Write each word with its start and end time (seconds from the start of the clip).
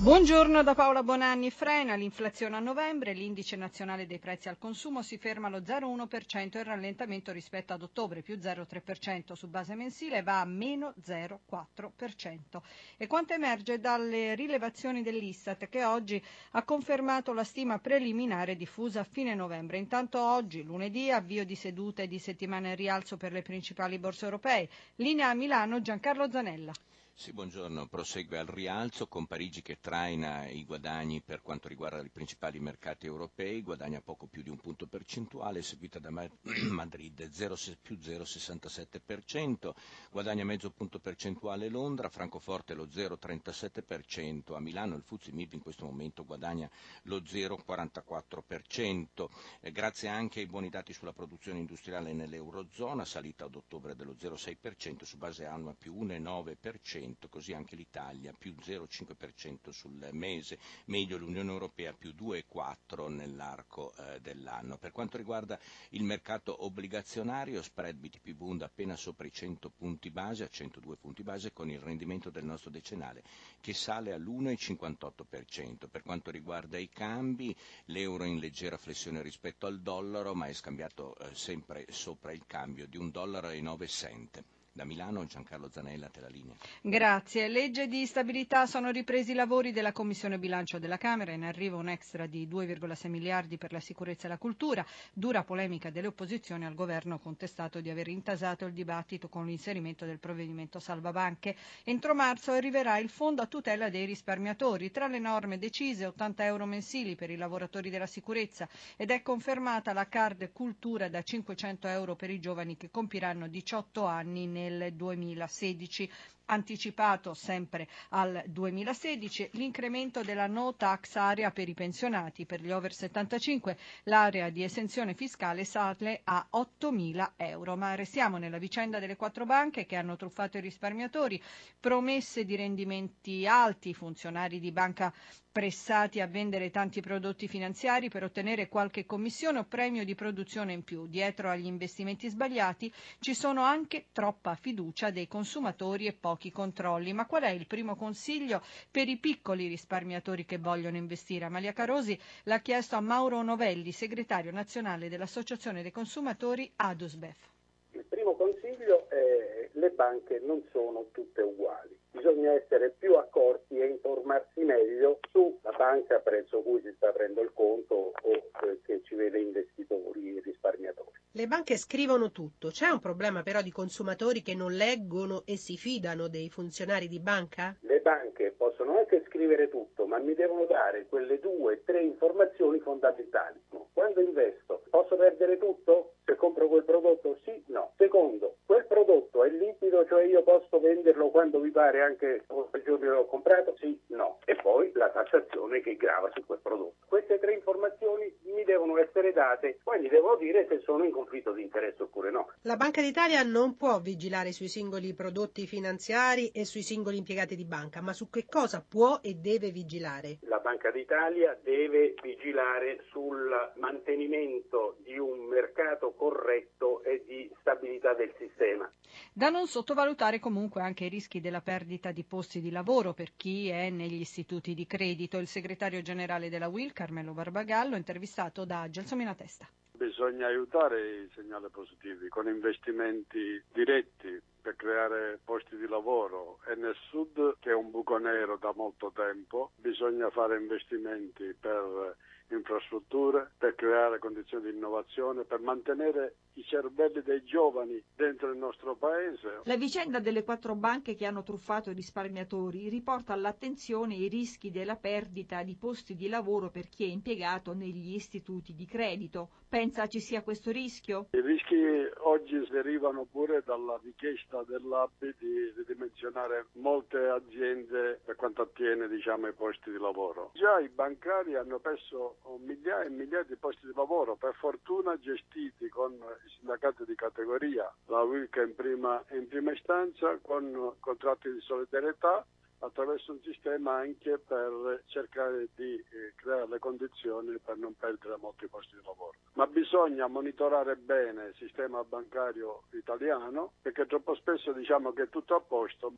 Buongiorno 0.00 0.62
da 0.62 0.74
Paola 0.74 1.02
Bonanni. 1.02 1.50
Frena 1.50 1.94
l'inflazione 1.94 2.56
a 2.56 2.58
novembre, 2.58 3.12
l'indice 3.12 3.54
nazionale 3.56 4.06
dei 4.06 4.18
prezzi 4.18 4.48
al 4.48 4.56
consumo 4.56 5.02
si 5.02 5.18
ferma 5.18 5.48
allo 5.48 5.58
0,1% 5.58 6.56
e 6.56 6.60
il 6.60 6.64
rallentamento 6.64 7.32
rispetto 7.32 7.74
ad 7.74 7.82
ottobre 7.82 8.22
più 8.22 8.36
0,3% 8.36 9.34
su 9.34 9.48
base 9.48 9.74
mensile 9.74 10.22
va 10.22 10.40
a 10.40 10.46
meno 10.46 10.94
0,4%. 11.06 12.62
E 12.96 13.06
quanto 13.06 13.34
emerge 13.34 13.78
dalle 13.78 14.34
rilevazioni 14.34 15.02
dell'Istat 15.02 15.68
che 15.68 15.84
oggi 15.84 16.24
ha 16.52 16.62
confermato 16.62 17.34
la 17.34 17.44
stima 17.44 17.78
preliminare 17.78 18.56
diffusa 18.56 19.00
a 19.00 19.04
fine 19.04 19.34
novembre. 19.34 19.76
Intanto 19.76 20.18
oggi, 20.18 20.62
lunedì, 20.62 21.10
avvio 21.10 21.44
di 21.44 21.54
seduta 21.54 22.00
e 22.00 22.08
di 22.08 22.18
settimana 22.18 22.68
in 22.68 22.76
rialzo 22.76 23.18
per 23.18 23.32
le 23.32 23.42
principali 23.42 23.98
borse 23.98 24.24
europee. 24.24 24.66
Linea 24.94 25.28
a 25.28 25.34
Milano 25.34 25.82
Giancarlo 25.82 26.30
Zanella. 26.30 26.72
Sì, 27.14 27.32
buongiorno. 27.34 27.86
Prosegue 27.86 28.38
al 28.38 28.46
rialzo 28.46 29.06
con 29.06 29.26
Parigi 29.26 29.60
che 29.60 29.78
traina 29.78 30.48
i 30.48 30.64
guadagni 30.64 31.20
per 31.20 31.42
quanto 31.42 31.68
riguarda 31.68 32.00
i 32.02 32.08
principali 32.08 32.58
mercati 32.60 33.04
europei, 33.04 33.60
guadagna 33.60 34.00
poco 34.00 34.26
più 34.26 34.42
di 34.42 34.48
un 34.48 34.56
punto 34.56 34.86
percentuale, 34.86 35.60
seguita 35.60 35.98
da 35.98 36.08
Madrid 36.70 37.28
0, 37.30 37.56
più 37.82 37.96
0,67%, 37.96 39.70
guadagna 40.10 40.44
mezzo 40.44 40.70
punto 40.70 40.98
percentuale 40.98 41.68
Londra, 41.68 42.08
Francoforte 42.08 42.72
lo 42.72 42.86
0,37%, 42.86 44.54
a 44.54 44.60
Milano 44.60 44.96
il 44.96 45.02
Fuzzi 45.02 45.30
MIB 45.30 45.52
in 45.52 45.60
questo 45.60 45.84
momento 45.84 46.24
guadagna 46.24 46.70
lo 47.02 47.18
0,44%, 47.18 49.28
eh, 49.60 49.70
grazie 49.72 50.08
anche 50.08 50.40
ai 50.40 50.46
buoni 50.46 50.70
dati 50.70 50.94
sulla 50.94 51.12
produzione 51.12 51.58
industriale 51.58 52.14
nell'Eurozona, 52.14 53.04
salita 53.04 53.44
ad 53.44 53.56
ottobre 53.56 53.94
dello 53.94 54.14
0,6%, 54.18 55.02
su 55.04 55.18
base 55.18 55.44
annua 55.44 55.74
più 55.74 55.94
1,9%, 56.02 56.99
così 57.28 57.52
anche 57.52 57.76
l'Italia 57.76 58.32
più 58.36 58.54
0,5% 58.60 59.70
sul 59.70 60.08
mese, 60.12 60.58
meglio 60.86 61.16
l'Unione 61.16 61.50
Europea 61.50 61.92
più 61.92 62.10
2,4% 62.18 63.08
nell'arco 63.08 63.92
eh, 63.96 64.20
dell'anno. 64.20 64.76
Per 64.76 64.92
quanto 64.92 65.16
riguarda 65.16 65.58
il 65.90 66.02
mercato 66.02 66.64
obbligazionario, 66.64 67.62
spread 67.62 67.96
BTP 67.96 68.32
Bund 68.32 68.62
appena 68.62 68.96
sopra 68.96 69.26
i 69.26 69.32
100 69.32 69.70
punti 69.70 70.10
base, 70.10 70.44
a 70.44 70.48
102 70.48 70.96
punti 70.96 71.22
base, 71.22 71.52
con 71.52 71.70
il 71.70 71.78
rendimento 71.80 72.30
del 72.30 72.44
nostro 72.44 72.70
decennale 72.70 73.22
che 73.60 73.72
sale 73.74 74.12
all'1,58%. 74.12 75.88
Per 75.90 76.02
quanto 76.02 76.30
riguarda 76.30 76.76
i 76.78 76.88
cambi, 76.88 77.54
l'euro 77.86 78.24
in 78.24 78.38
leggera 78.38 78.76
flessione 78.76 79.22
rispetto 79.22 79.66
al 79.66 79.80
dollaro, 79.80 80.34
ma 80.34 80.46
è 80.46 80.52
scambiato 80.52 81.16
eh, 81.18 81.34
sempre 81.34 81.86
sopra 81.90 82.32
il 82.32 82.44
cambio 82.46 82.86
di 82.86 82.96
un 82.96 83.10
dollaro 83.10 83.48
9 83.60 83.86
cent. 83.86 84.44
Da 84.72 84.84
Milano 84.84 85.26
Giancarlo 85.26 85.68
Zanella, 85.68 86.08
te 86.08 86.20
la 86.20 86.28
linea. 86.28 86.54
Grazie. 86.80 87.48
Legge 87.48 87.88
di 87.88 88.06
stabilità 88.06 88.66
sono 88.66 88.90
ripresi 88.90 89.32
i 89.32 89.34
lavori 89.34 89.72
della 89.72 89.90
Commissione 89.90 90.38
Bilancio 90.38 90.78
della 90.78 90.96
Camera, 90.96 91.32
in 91.32 91.42
arrivo 91.42 91.76
un 91.76 91.88
extra 91.88 92.26
di 92.26 92.46
2,6 92.46 93.08
miliardi 93.08 93.58
per 93.58 93.72
la 93.72 93.80
sicurezza 93.80 94.26
e 94.26 94.30
la 94.30 94.38
cultura, 94.38 94.86
dura 95.12 95.42
polemica 95.42 95.90
delle 95.90 96.06
opposizioni 96.06 96.66
al 96.66 96.74
governo 96.74 97.18
contestato 97.18 97.80
di 97.80 97.90
aver 97.90 98.06
intasato 98.06 98.64
il 98.64 98.72
dibattito 98.72 99.28
con 99.28 99.44
l'inserimento 99.44 100.04
del 100.06 100.20
provvedimento 100.20 100.78
salva 100.78 101.10
banche. 101.10 101.56
Entro 101.82 102.14
marzo 102.14 102.52
arriverà 102.52 102.96
il 102.98 103.08
fondo 103.08 103.42
a 103.42 103.46
tutela 103.46 103.90
dei 103.90 104.04
risparmiatori, 104.04 104.92
tra 104.92 105.08
le 105.08 105.18
norme 105.18 105.58
decise 105.58 106.06
80 106.06 106.44
euro 106.44 106.64
mensili 106.64 107.16
per 107.16 107.30
i 107.30 107.36
lavoratori 107.36 107.90
della 107.90 108.06
sicurezza 108.06 108.68
ed 108.96 109.10
è 109.10 109.20
confermata 109.20 109.92
la 109.92 110.06
card 110.06 110.52
cultura 110.52 111.08
da 111.08 111.22
500 111.22 111.88
euro 111.88 112.14
per 112.14 112.30
i 112.30 112.38
giovani 112.38 112.76
che 112.76 112.88
compiranno 112.88 113.48
18 113.48 114.04
anni 114.04 114.46
nel 114.60 114.80
nel 114.80 114.92
2016 114.94 116.10
anticipato 116.50 117.32
sempre 117.32 117.86
al 118.10 118.42
2016 118.46 119.50
l'incremento 119.52 120.22
della 120.22 120.46
no 120.46 120.74
tax 120.74 121.14
area 121.14 121.50
per 121.50 121.68
i 121.68 121.74
pensionati. 121.74 122.44
Per 122.44 122.60
gli 122.60 122.70
over 122.70 122.92
75 122.92 123.76
l'area 124.04 124.50
di 124.50 124.62
esenzione 124.62 125.14
fiscale 125.14 125.64
sale 125.64 126.20
a 126.24 126.46
8.000 126.52 127.32
euro. 127.36 127.76
Ma 127.76 127.94
restiamo 127.94 128.36
nella 128.36 128.58
vicenda 128.58 128.98
delle 128.98 129.16
quattro 129.16 129.46
banche 129.46 129.86
che 129.86 129.96
hanno 129.96 130.16
truffato 130.16 130.58
i 130.58 130.60
risparmiatori. 130.60 131.40
Promesse 131.78 132.44
di 132.44 132.56
rendimenti 132.56 133.46
alti 133.46 133.94
funzionari 133.94 134.58
di 134.58 134.72
banca 134.72 135.12
pressati 135.52 136.20
a 136.20 136.26
vendere 136.26 136.70
tanti 136.70 137.00
prodotti 137.00 137.48
finanziari 137.48 138.08
per 138.08 138.22
ottenere 138.22 138.68
qualche 138.68 139.04
commissione 139.04 139.58
o 139.58 139.64
premio 139.64 140.04
di 140.04 140.14
produzione 140.14 140.72
in 140.72 140.84
più. 140.84 141.06
Dietro 141.06 141.48
agli 141.50 141.66
investimenti 141.66 142.28
sbagliati 142.28 142.92
ci 143.18 143.34
sono 143.34 143.62
anche 143.62 144.06
troppa 144.12 144.49
fiducia 144.54 145.10
dei 145.10 145.26
consumatori 145.28 146.06
e 146.06 146.12
pochi 146.12 146.50
controlli. 146.50 147.12
Ma 147.12 147.26
qual 147.26 147.42
è 147.42 147.50
il 147.50 147.66
primo 147.66 147.96
consiglio 147.96 148.62
per 148.90 149.08
i 149.08 149.18
piccoli 149.18 149.68
risparmiatori 149.68 150.44
che 150.44 150.58
vogliono 150.58 150.96
investire? 150.96 151.44
Amalia 151.44 151.72
Carosi 151.72 152.18
l'ha 152.44 152.60
chiesto 152.60 152.96
a 152.96 153.00
Mauro 153.00 153.42
Novelli, 153.42 153.92
segretario 153.92 154.52
nazionale 154.52 155.08
dell'Associazione 155.08 155.82
dei 155.82 155.92
consumatori 155.92 156.70
Adusbef. 156.76 157.48
Il 157.92 158.04
primo 158.08 158.34
consiglio 158.34 159.08
è 159.08 159.68
che 159.70 159.70
le 159.72 159.90
banche 159.90 160.40
non 160.44 160.62
sono 160.72 161.06
tutte 161.12 161.42
uguali 161.42 161.98
bisogna 162.12 162.52
essere 162.52 162.90
più 162.98 163.14
accorti 163.14 163.78
e 163.78 163.86
informarsi 163.86 164.62
meglio 164.62 165.20
sulla 165.30 165.72
banca 165.76 166.18
presso 166.18 166.60
cui 166.60 166.80
si 166.82 166.92
sta 166.96 167.08
aprendo 167.08 167.40
il 167.40 167.52
conto 167.54 168.12
o 168.20 168.32
eh, 168.32 168.80
che 168.82 169.00
ci 169.04 169.14
vede 169.14 169.40
investitori 169.40 170.36
e 170.36 170.40
risparmiatori. 170.44 171.18
Le 171.40 171.46
banche 171.46 171.78
scrivono 171.78 172.32
tutto, 172.32 172.68
c'è 172.68 172.90
un 172.90 173.00
problema 173.00 173.42
però 173.42 173.62
di 173.62 173.72
consumatori 173.72 174.42
che 174.42 174.54
non 174.54 174.72
leggono 174.72 175.44
e 175.46 175.56
si 175.56 175.78
fidano 175.78 176.28
dei 176.28 176.50
funzionari 176.50 177.08
di 177.08 177.18
banca? 177.18 177.74
Le 177.80 178.00
banche 178.00 178.52
possono 178.54 178.98
anche 178.98 179.24
scrivere 179.26 179.70
tutto, 179.70 180.04
ma 180.04 180.18
mi 180.18 180.34
devono 180.34 180.66
dare 180.66 181.06
quelle 181.06 181.40
due, 181.40 181.82
tre 181.84 182.02
informazioni 182.02 182.78
fondamentali. 182.80 183.58
Quando 183.94 184.20
investo, 184.20 184.82
posso 184.90 185.16
perdere 185.16 185.56
tutto? 185.56 186.16
Se 186.26 186.36
compro 186.36 186.68
quel 186.68 186.84
prodotto? 186.84 187.38
Sì, 187.42 187.64
no. 187.68 187.92
Secondo, 187.96 188.58
quel 188.66 188.84
prodotto 188.86 189.42
è 189.42 189.48
liquido, 189.48 190.06
cioè 190.06 190.24
io 190.24 190.42
posso 190.42 190.78
venderlo 190.78 191.30
quando 191.30 191.58
mi 191.58 191.70
pare 191.70 192.02
anche 192.02 192.44
quel 192.46 192.82
giorno 192.82 192.98
che 192.98 193.06
l'ho 193.06 193.26
comprato? 193.26 193.74
Sì, 193.78 193.98
no. 194.08 194.38
E 194.44 194.56
poi 194.56 194.92
la 194.94 195.08
tassazione 195.08 195.80
che 195.80 195.96
grava 195.96 196.30
su 196.34 196.44
quel 196.44 196.60
prodotto. 196.60 197.06
Queste 197.06 197.38
tre 197.38 197.54
informazioni 197.54 198.32
mi 198.50 198.64
devono 198.64 198.98
essere 198.98 199.32
date, 199.32 199.78
poi 199.82 200.00
gli 200.00 200.08
devo 200.08 200.36
dire 200.36 200.66
se 200.68 200.80
sono 200.80 201.04
in 201.04 201.12
conflitto 201.12 201.52
di 201.52 201.62
interesse 201.62 202.02
oppure 202.02 202.30
no. 202.30 202.52
La 202.62 202.76
Banca 202.76 203.00
d'Italia 203.00 203.42
non 203.42 203.76
può 203.76 204.00
vigilare 204.00 204.52
sui 204.52 204.68
singoli 204.68 205.14
prodotti 205.14 205.66
finanziari 205.66 206.48
e 206.48 206.64
sui 206.64 206.82
singoli 206.82 207.18
impiegati 207.18 207.54
di 207.56 207.64
banca, 207.64 208.00
ma 208.00 208.12
su 208.12 208.28
che 208.30 208.46
cosa 208.48 208.84
può 208.86 209.20
e 209.22 209.34
deve 209.34 209.70
vigilare? 209.70 210.38
La 210.42 210.58
Banca 210.58 210.90
d'Italia 210.90 211.58
deve 211.62 212.14
vigilare 212.22 213.04
sul 213.10 213.50
mantenimento 213.76 214.96
di 215.04 215.18
un 215.18 215.46
mercato 215.46 216.12
corretto 216.12 217.02
e 217.02 217.22
di 217.26 217.50
stabilità 217.60 218.14
del 218.14 218.32
sistema. 218.38 218.90
Da 219.32 219.48
non 219.48 219.66
sottovalutare 219.66 220.38
comunque 220.38 220.82
anche 220.82 221.04
i 221.04 221.08
rischi 221.08 221.40
della 221.40 221.60
perdita 221.60 222.12
di 222.12 222.24
posti 222.24 222.60
di 222.60 222.70
lavoro 222.70 223.12
per 223.12 223.32
chi 223.36 223.68
è 223.68 223.90
negli 223.90 224.20
istituti 224.20 224.74
di 224.74 224.86
credito. 224.86 225.38
Il 225.38 225.46
segretario 225.46 226.02
generale 226.02 226.48
della 226.48 226.68
WIL, 226.68 226.92
Carmelo 226.92 227.32
Barbagallo, 227.32 227.96
intervistato 227.96 228.39
da 228.64 228.88
Gelsomina 228.88 229.34
Testa. 229.34 229.68
Bisogna 229.92 230.46
aiutare 230.46 231.24
i 231.24 231.30
segnali 231.34 231.68
positivi 231.70 232.28
con 232.28 232.48
investimenti 232.48 233.62
diretti 233.70 234.40
per 234.62 234.74
creare 234.76 235.38
posti 235.44 235.76
di 235.76 235.86
lavoro 235.86 236.58
e 236.66 236.74
nel 236.74 236.96
sud 237.10 237.56
che 237.60 237.70
è 237.70 237.74
un 237.74 237.90
buco 237.90 238.16
nero 238.16 238.56
da 238.56 238.72
molto 238.74 239.12
tempo 239.14 239.72
bisogna 239.76 240.30
fare 240.30 240.58
investimenti 240.58 241.54
per 241.58 242.16
infrastrutture, 242.54 243.50
per 243.58 243.74
creare 243.74 244.18
condizioni 244.18 244.70
di 244.70 244.76
innovazione, 244.76 245.44
per 245.44 245.60
mantenere 245.60 246.34
i 246.54 246.64
cervelli 246.64 247.22
dei 247.22 247.42
giovani 247.44 248.02
dentro 248.14 248.50
il 248.50 248.58
nostro 248.58 248.96
paese. 248.96 249.60
La 249.64 249.76
vicenda 249.76 250.18
delle 250.18 250.44
quattro 250.44 250.74
banche 250.74 251.14
che 251.14 251.26
hanno 251.26 251.42
truffato 251.42 251.90
i 251.90 251.94
risparmiatori 251.94 252.88
riporta 252.88 253.32
all'attenzione 253.32 254.14
i 254.14 254.28
rischi 254.28 254.70
della 254.70 254.96
perdita 254.96 255.62
di 255.62 255.76
posti 255.76 256.14
di 256.14 256.28
lavoro 256.28 256.70
per 256.70 256.88
chi 256.88 257.04
è 257.04 257.08
impiegato 257.08 257.72
negli 257.72 258.14
istituti 258.14 258.74
di 258.74 258.86
credito. 258.86 259.50
Pensa 259.68 260.06
ci 260.06 260.18
sia 260.18 260.42
questo 260.42 260.70
rischio? 260.70 261.28
I 261.32 261.40
rischi 261.40 261.76
oggi 262.22 262.66
derivano 262.70 263.26
pure 263.30 263.62
dalla 263.64 263.98
richiesta 264.02 264.62
dell'ABI 264.64 265.34
di 265.38 265.72
ridimensionare 265.76 266.66
molte 266.72 267.18
aziende 267.18 268.20
per 268.24 268.36
quanto 268.36 268.62
attiene 268.62 269.08
diciamo, 269.08 269.46
ai 269.46 269.52
posti 269.52 269.90
di 269.90 269.98
lavoro. 269.98 270.50
Già 270.54 270.80
i 270.80 270.88
bancari 270.88 271.54
hanno 271.54 271.78
perso 271.78 272.38
migliaia 272.58 273.04
e 273.04 273.10
migliaia 273.10 273.44
di 273.44 273.56
posti 273.56 273.86
di 273.86 273.92
lavoro, 273.94 274.36
per 274.36 274.54
fortuna 274.54 275.18
gestiti 275.18 275.88
con 275.88 276.12
i 276.12 276.50
sindacati 276.56 277.04
di 277.04 277.14
categoria, 277.14 277.92
la 278.06 278.22
WILCA 278.22 278.62
in 278.62 278.74
prima, 278.74 279.22
in 279.30 279.48
prima 279.48 279.72
istanza, 279.72 280.38
con 280.42 280.94
contratti 281.00 281.52
di 281.52 281.60
solidarietà 281.60 282.44
attraverso 282.80 283.32
un 283.32 283.40
sistema 283.42 283.96
anche 283.96 284.38
per 284.38 285.02
cercare 285.06 285.68
di 285.74 285.94
eh, 285.94 286.32
creare 286.36 286.68
le 286.68 286.78
condizioni 286.78 287.58
per 287.58 287.76
non 287.76 287.94
perdere 287.94 288.36
molti 288.40 288.66
posti 288.68 288.96
di 288.96 289.02
lavoro. 289.04 289.34
Ma 289.54 289.66
bisogna 289.66 290.26
monitorare 290.26 290.96
bene 290.96 291.46
il 291.46 291.54
sistema 291.56 292.02
bancario 292.04 292.82
italiano 292.92 293.72
perché 293.82 294.06
troppo 294.06 294.34
spesso 294.34 294.72
diciamo 294.72 295.12
che 295.12 295.24
è 295.24 295.28
tutto 295.28 295.54
a 295.54 295.60
posto. 295.60 296.12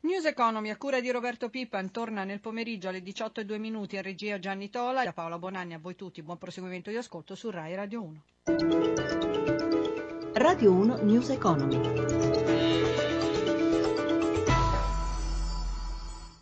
News 0.00 0.24
Economy 0.26 0.70
a 0.70 0.76
cura 0.76 1.00
di 1.00 1.10
Roberto 1.10 1.50
Pippan 1.50 1.90
torna 1.90 2.22
nel 2.24 2.40
pomeriggio 2.40 2.88
alle 2.88 3.02
18 3.02 3.40
e 3.40 3.44
2 3.44 3.58
minuti 3.58 3.96
a 3.96 4.02
regia 4.02 4.38
Gianni 4.38 4.70
Tola. 4.70 5.02
Da 5.02 5.12
Paola 5.12 5.38
Bonanni 5.38 5.74
a 5.74 5.78
voi 5.78 5.96
tutti, 5.96 6.22
buon 6.22 6.38
proseguimento 6.38 6.90
di 6.90 6.96
ascolto 6.96 7.34
su 7.34 7.50
Rai 7.50 7.74
Radio 7.74 8.02
1. 8.02 8.22
Radio 10.34 10.72
1 10.72 11.02
News 11.02 11.30
Economy. 11.30 12.87